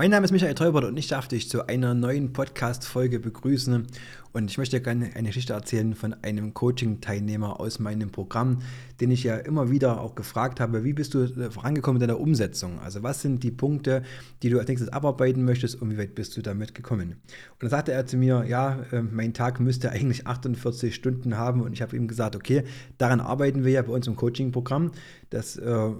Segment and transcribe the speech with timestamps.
[0.00, 3.86] Mein Name ist Michael Teubert und ich darf dich zu einer neuen Podcast-Folge begrüßen.
[4.32, 8.60] Und ich möchte gerne eine Geschichte erzählen von einem Coaching-Teilnehmer aus meinem Programm,
[9.00, 12.20] den ich ja immer wieder auch gefragt habe, wie bist du äh, vorangekommen in deiner
[12.20, 12.78] Umsetzung?
[12.78, 14.04] Also was sind die Punkte,
[14.42, 17.16] die du als nächstes abarbeiten möchtest und wie weit bist du damit gekommen?
[17.52, 21.60] Und dann sagte er zu mir, ja, ähm, mein Tag müsste eigentlich 48 Stunden haben
[21.60, 22.62] und ich habe ihm gesagt, okay,
[22.98, 24.92] daran arbeiten wir ja bei uns im Coaching-Programm.
[25.32, 25.40] Äh,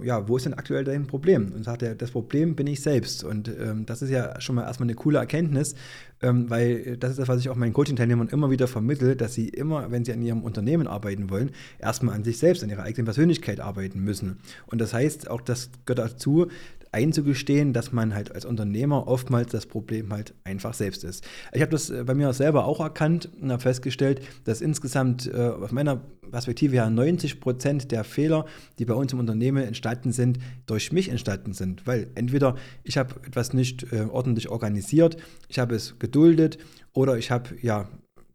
[0.05, 1.51] ja, wo ist denn aktuell dein Problem?
[1.53, 3.25] Und sagte er, das Problem bin ich selbst.
[3.25, 5.75] Und ähm, das ist ja schon mal erstmal eine coole Erkenntnis,
[6.21, 9.49] ähm, weil das ist das, was ich auch meinen Coaching-Teilnehmern immer wieder vermittle, dass sie
[9.49, 13.05] immer, wenn sie an ihrem Unternehmen arbeiten wollen, erstmal an sich selbst, an ihrer eigenen
[13.05, 14.39] Persönlichkeit arbeiten müssen.
[14.67, 16.47] Und das heißt, auch das gehört dazu,
[16.91, 21.25] einzugestehen, dass man halt als Unternehmer oftmals das Problem halt einfach selbst ist.
[21.53, 25.37] Ich habe das äh, bei mir selber auch erkannt und habe festgestellt, dass insgesamt äh,
[25.37, 28.45] aus meiner Perspektive ja 90 Prozent der Fehler,
[28.79, 31.85] die bei uns im Unternehmen entstanden sind, durch mich entstanden sind.
[31.87, 36.57] Weil entweder ich habe etwas nicht äh, ordentlich organisiert, ich habe es geduldet
[36.93, 37.87] oder ich habe ja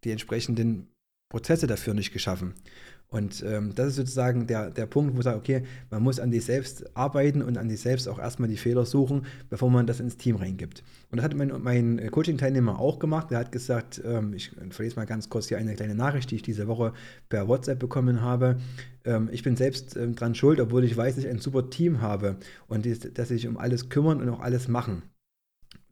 [0.05, 0.89] die entsprechenden
[1.31, 2.55] Prozesse dafür nicht geschaffen.
[3.09, 6.33] Und ähm, das ist sozusagen der, der Punkt, wo ich sage, okay, man muss an
[6.33, 10.01] sich selbst arbeiten und an sich selbst auch erstmal die Fehler suchen, bevor man das
[10.01, 10.83] ins Team reingibt.
[11.11, 13.31] Und das hat mein, mein Coaching-Teilnehmer auch gemacht.
[13.31, 16.43] Er hat gesagt, ähm, ich verlese mal ganz kurz hier eine kleine Nachricht, die ich
[16.43, 16.95] diese Woche
[17.29, 18.59] per WhatsApp bekommen habe.
[19.05, 22.01] Ähm, ich bin selbst ähm, dran schuld, obwohl ich weiß, dass ich ein super Team
[22.01, 25.03] habe und dass sich um alles kümmern und auch alles machen.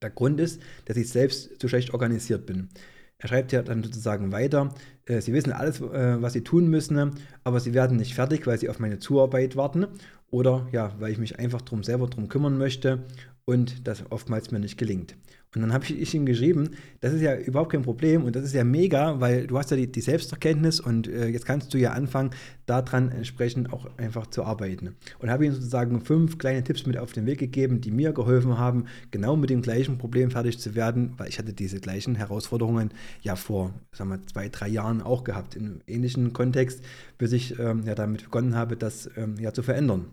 [0.04, 2.68] Der Grund ist, dass ich selbst zu schlecht organisiert bin.
[3.16, 4.74] Er schreibt ja dann sozusagen weiter,
[5.06, 8.58] äh, sie wissen alles, äh, was sie tun müssen, aber sie werden nicht fertig, weil
[8.58, 9.86] sie auf meine Zuarbeit warten
[10.30, 13.04] oder ja, weil ich mich einfach drum selber drum kümmern möchte
[13.46, 15.16] und das oftmals mir nicht gelingt.
[15.54, 16.70] Und dann habe ich ihm geschrieben,
[17.00, 19.76] das ist ja überhaupt kein Problem und das ist ja mega, weil du hast ja
[19.76, 22.30] die, die Selbsterkenntnis und äh, jetzt kannst du ja anfangen,
[22.66, 24.96] daran entsprechend auch einfach zu arbeiten.
[25.20, 28.58] Und habe ihm sozusagen fünf kleine Tipps mit auf den Weg gegeben, die mir geholfen
[28.58, 32.90] haben, genau mit dem gleichen Problem fertig zu werden, weil ich hatte diese gleichen Herausforderungen
[33.22, 36.82] ja vor, sagen wir, zwei, drei Jahren auch gehabt, in einem ähnlichen Kontext,
[37.16, 40.06] bis ich ähm, ja damit begonnen habe, das ähm, ja zu verändern.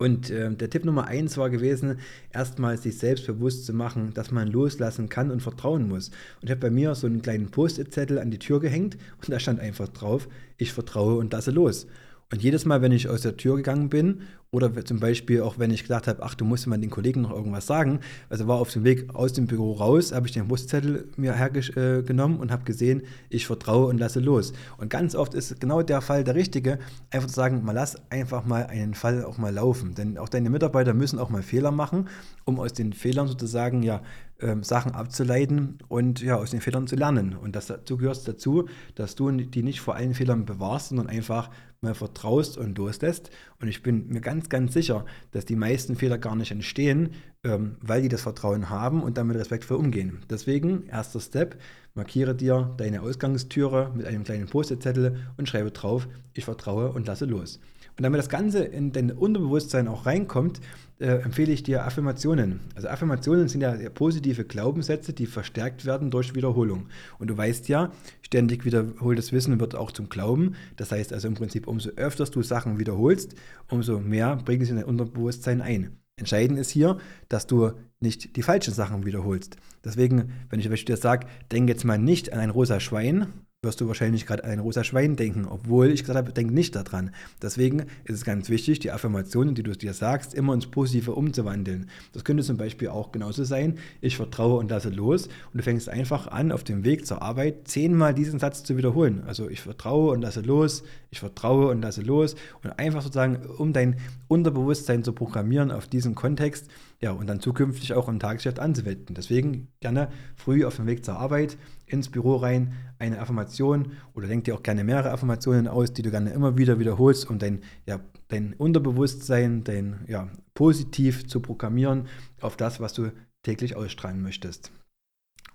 [0.00, 1.98] Und äh, der Tipp Nummer eins war gewesen,
[2.32, 6.08] erstmal sich selbst bewusst zu machen, dass man loslassen kann und vertrauen muss.
[6.40, 9.38] Und ich habe bei mir so einen kleinen Post-it-Zettel an die Tür gehängt und da
[9.38, 11.86] stand einfach drauf, ich vertraue und lasse los.
[12.32, 14.22] Und jedes Mal, wenn ich aus der Tür gegangen bin
[14.52, 17.30] oder zum Beispiel auch, wenn ich gedacht habe, ach, du musst mal den Kollegen noch
[17.30, 21.08] irgendwas sagen, also war auf dem Weg aus dem Büro raus, habe ich den Buszettel
[21.16, 24.52] mir hergenommen äh, und habe gesehen, ich vertraue und lasse los.
[24.76, 26.80] Und ganz oft ist genau der Fall der richtige,
[27.10, 29.94] einfach zu sagen, mal lass einfach mal einen Fall auch mal laufen.
[29.94, 32.08] Denn auch deine Mitarbeiter müssen auch mal Fehler machen,
[32.44, 34.02] um aus den Fehlern sozusagen ja
[34.40, 37.36] ähm, Sachen abzuleiten und ja, aus den Fehlern zu lernen.
[37.36, 41.50] Und das dazu gehört dazu, dass du die nicht vor allen Fehlern bewahrst, sondern einfach
[41.80, 43.30] mal vertraust und loslässt.
[43.60, 47.10] Und ich bin mir ganz, ganz sicher, dass die meisten Fehler gar nicht entstehen,
[47.44, 50.20] ähm, weil die das Vertrauen haben und damit respektvoll umgehen.
[50.30, 51.60] Deswegen, erster Step,
[51.94, 57.26] markiere dir deine Ausgangstüre mit einem kleinen Post-it-Zettel und schreibe drauf, ich vertraue und lasse
[57.26, 57.60] los.
[58.00, 60.62] Und damit das Ganze in dein Unterbewusstsein auch reinkommt,
[61.00, 62.60] äh, empfehle ich dir Affirmationen.
[62.74, 66.86] Also Affirmationen sind ja positive Glaubenssätze, die verstärkt werden durch Wiederholung.
[67.18, 70.54] Und du weißt ja, ständig wiederholtes Wissen wird auch zum Glauben.
[70.76, 73.34] Das heißt also im Prinzip, umso öfter du Sachen wiederholst,
[73.68, 75.98] umso mehr bringen sie in dein Unterbewusstsein ein.
[76.16, 76.96] Entscheidend ist hier,
[77.28, 79.58] dass du nicht die falschen Sachen wiederholst.
[79.84, 83.26] Deswegen, wenn ich dir sage, denk jetzt mal nicht an ein rosa Schwein,
[83.62, 86.74] wirst du wahrscheinlich gerade an ein rosa Schwein denken, obwohl ich gesagt habe, denk nicht
[86.74, 87.10] daran.
[87.42, 91.90] Deswegen ist es ganz wichtig, die Affirmationen, die du dir sagst, immer ins Positive umzuwandeln.
[92.14, 95.90] Das könnte zum Beispiel auch genauso sein, ich vertraue und lasse los und du fängst
[95.90, 99.24] einfach an, auf dem Weg zur Arbeit zehnmal diesen Satz zu wiederholen.
[99.26, 103.74] Also ich vertraue und lasse los, ich vertraue und lasse los und einfach sozusagen, um
[103.74, 103.96] dein
[104.28, 106.68] Unterbewusstsein zu programmieren auf diesen Kontext,
[107.02, 109.14] ja, und dann zukünftig auch im Tagesgeschäft anzuwenden.
[109.14, 111.56] Deswegen gerne früh auf dem Weg zur Arbeit
[111.92, 116.10] ins Büro rein eine Affirmation oder denk dir auch gerne mehrere Affirmationen aus, die du
[116.10, 122.06] gerne immer wieder wiederholst, um dein, ja, dein Unterbewusstsein, dein ja, positiv zu programmieren
[122.40, 123.10] auf das, was du
[123.42, 124.70] täglich ausstrahlen möchtest.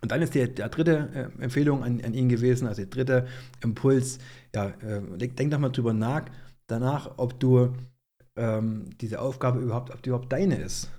[0.01, 3.27] Und dann ist die, die dritte äh, Empfehlung an, an, ihn gewesen, also der dritte
[3.63, 4.19] Impuls,
[4.53, 6.25] ja, äh, denk, doch mal drüber nach,
[6.67, 7.73] danach, ob du
[8.35, 10.89] ähm, diese Aufgabe überhaupt, ob die überhaupt deine ist.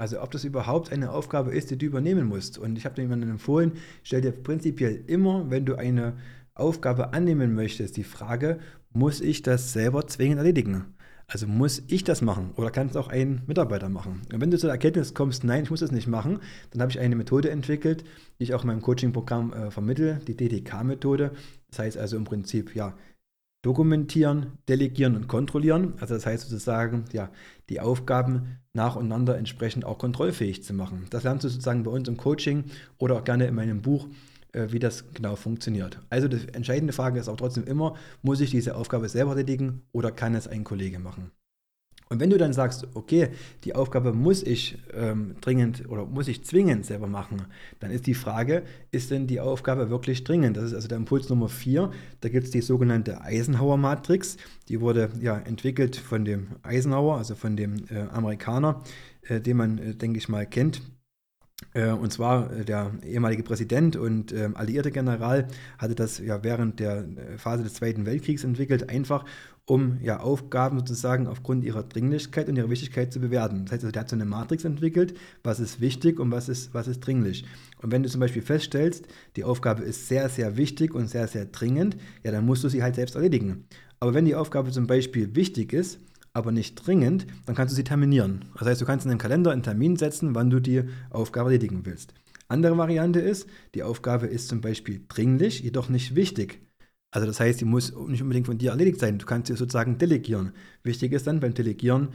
[0.00, 2.56] Also ob das überhaupt eine Aufgabe ist, die du übernehmen musst.
[2.56, 6.14] Und ich habe dir jemandem empfohlen, stell dir prinzipiell immer, wenn du eine
[6.54, 8.60] Aufgabe annehmen möchte, ist die Frage,
[8.94, 10.86] muss ich das selber zwingend erledigen?
[11.26, 14.22] Also muss ich das machen oder kann es auch ein Mitarbeiter machen?
[14.32, 16.98] Und wenn du zur Erkenntnis kommst, nein, ich muss das nicht machen, dann habe ich
[16.98, 18.02] eine Methode entwickelt,
[18.38, 21.32] die ich auch in meinem Coaching-Programm äh, vermittle, die DDK-Methode.
[21.68, 22.96] Das heißt also im Prinzip, ja,
[23.62, 25.94] dokumentieren, delegieren und kontrollieren.
[26.00, 27.30] Also das heißt sozusagen, ja,
[27.68, 31.06] die Aufgaben nacheinander entsprechend auch kontrollfähig zu machen.
[31.10, 32.64] Das lernst du sozusagen bei uns im Coaching
[32.98, 34.08] oder auch gerne in meinem Buch
[34.52, 36.00] äh, wie das genau funktioniert.
[36.10, 40.10] Also die entscheidende Frage ist auch trotzdem immer, muss ich diese Aufgabe selber erledigen oder
[40.10, 41.30] kann es ein Kollege machen?
[42.12, 43.28] Und wenn du dann sagst, okay,
[43.62, 47.42] die Aufgabe muss ich ähm, dringend oder muss ich zwingend selber machen,
[47.78, 50.56] dann ist die Frage, ist denn die Aufgabe wirklich dringend?
[50.56, 51.92] Das ist also der Impuls Nummer 4.
[52.20, 54.38] Da gibt es die sogenannte Eisenhower-Matrix.
[54.68, 58.82] Die wurde ja entwickelt von dem Eisenhower, also von dem äh, Amerikaner,
[59.22, 60.82] äh, den man, äh, denke ich mal, kennt.
[61.72, 65.46] Äh, und zwar äh, der ehemalige Präsident und äh, alliierte General
[65.78, 69.24] hatte das ja während der äh, Phase des Zweiten Weltkriegs entwickelt, einfach
[69.66, 73.64] um ja Aufgaben sozusagen aufgrund ihrer Dringlichkeit und ihrer Wichtigkeit zu bewerten.
[73.64, 76.74] Das heißt, also, der hat so eine Matrix entwickelt, was ist wichtig und was ist,
[76.74, 77.44] was ist dringlich.
[77.80, 79.06] Und wenn du zum Beispiel feststellst,
[79.36, 82.82] die Aufgabe ist sehr, sehr wichtig und sehr, sehr dringend, ja, dann musst du sie
[82.82, 83.64] halt selbst erledigen.
[84.00, 86.00] Aber wenn die Aufgabe zum Beispiel wichtig ist,
[86.32, 88.44] aber nicht dringend, dann kannst du sie terminieren.
[88.58, 91.84] Das heißt, du kannst in deinem Kalender einen Termin setzen, wann du die Aufgabe erledigen
[91.84, 92.14] willst.
[92.48, 96.60] Andere Variante ist, die Aufgabe ist zum Beispiel dringlich, jedoch nicht wichtig.
[97.12, 99.18] Also das heißt, sie muss nicht unbedingt von dir erledigt sein.
[99.18, 100.52] Du kannst sie sozusagen delegieren.
[100.82, 102.08] Wichtig ist dann beim Delegieren,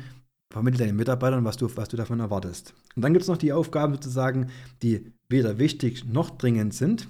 [0.51, 2.73] vermittle deinen Mitarbeitern, was du, was du davon erwartest.
[2.95, 4.49] Und dann gibt es noch die Aufgaben sozusagen,
[4.81, 7.07] die weder wichtig noch dringend sind.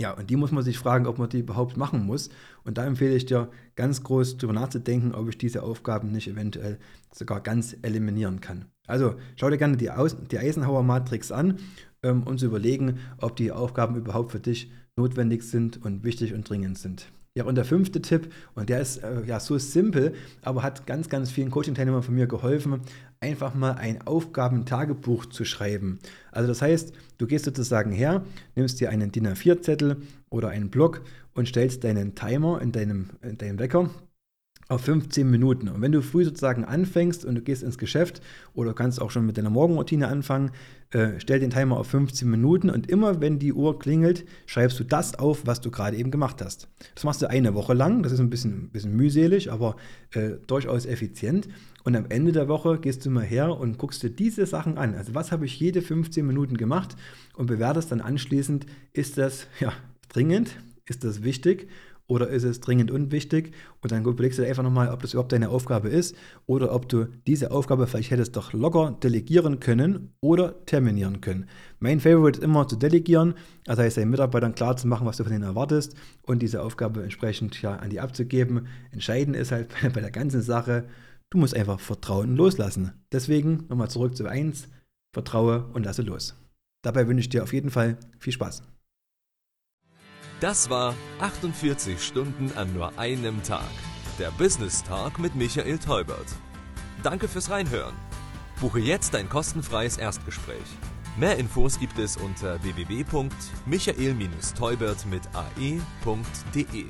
[0.00, 2.30] Ja, und die muss man sich fragen, ob man die überhaupt machen muss.
[2.62, 6.78] Und da empfehle ich dir ganz groß darüber nachzudenken, ob ich diese Aufgaben nicht eventuell
[7.12, 8.66] sogar ganz eliminieren kann.
[8.86, 11.58] Also schau dir gerne die, Aus die Eisenhower-Matrix an,
[12.04, 16.48] ähm, um zu überlegen, ob die Aufgaben überhaupt für dich notwendig sind und wichtig und
[16.48, 17.10] dringend sind.
[17.34, 21.08] Ja, und der fünfte Tipp, und der ist äh, ja so simpel, aber hat ganz,
[21.08, 22.80] ganz vielen Coaching-Teilnehmern von mir geholfen,
[23.20, 25.98] einfach mal ein Aufgabentagebuch zu schreiben.
[26.32, 29.98] Also das heißt, du gehst sozusagen her, nimmst dir einen DIN A4-Zettel
[30.30, 31.02] oder einen Block
[31.34, 33.90] und stellst deinen Timer in deinem, in deinem Wecker
[34.68, 35.68] auf 15 Minuten.
[35.68, 38.20] Und wenn du früh sozusagen anfängst und du gehst ins Geschäft
[38.54, 40.50] oder kannst auch schon mit deiner Morgenroutine anfangen,
[40.90, 44.84] äh, stell den Timer auf 15 Minuten und immer wenn die Uhr klingelt, schreibst du
[44.84, 46.68] das auf, was du gerade eben gemacht hast.
[46.94, 49.76] Das machst du eine Woche lang, das ist ein bisschen, ein bisschen mühselig, aber
[50.12, 51.48] äh, durchaus effizient.
[51.84, 54.94] Und am Ende der Woche gehst du mal her und guckst dir diese Sachen an.
[54.94, 56.96] Also was habe ich jede 15 Minuten gemacht
[57.36, 59.72] und bewertest dann anschließend, ist das ja,
[60.10, 60.56] dringend,
[60.88, 61.68] ist das wichtig
[62.08, 63.52] oder ist es dringend unwichtig?
[63.82, 66.88] Und dann überlegst du dir einfach nochmal, ob das überhaupt deine Aufgabe ist oder ob
[66.88, 71.48] du diese Aufgabe vielleicht hättest doch locker delegieren können oder terminieren können.
[71.78, 75.24] Mein Favorite ist immer zu delegieren, das heißt, deinen Mitarbeitern klar zu machen, was du
[75.24, 78.66] von ihnen erwartest und diese Aufgabe entsprechend ja, an die abzugeben.
[78.90, 80.88] Entscheidend ist halt bei, der ganzen Sache,
[81.30, 82.92] du musst einfach vertrauen loslassen.
[83.12, 84.68] Deswegen nochmal zurück zu 1,
[85.12, 86.34] vertraue und lasse los.
[86.82, 88.62] Dabei wünsche ich dir auf jeden Fall viel Spaß.
[90.40, 93.68] Das war 48 Stunden an nur einem Tag.
[94.20, 96.28] Der Business Talk mit Michael Teubert.
[97.02, 97.96] Danke fürs Reinhören.
[98.60, 100.62] Buche jetzt dein kostenfreies Erstgespräch.
[101.16, 106.86] Mehr Infos gibt es unter www.michael-teubert mit ae.de.